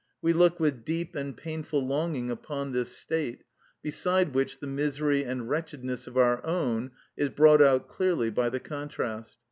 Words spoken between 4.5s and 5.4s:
the misery